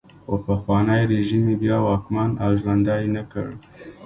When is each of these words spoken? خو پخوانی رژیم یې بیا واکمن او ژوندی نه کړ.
خو 0.23 0.33
پخوانی 0.45 1.01
رژیم 1.13 1.43
یې 1.51 1.55
بیا 1.61 1.77
واکمن 1.85 2.29
او 2.43 2.51
ژوندی 2.61 3.03
نه 3.15 3.23
کړ. 3.31 3.47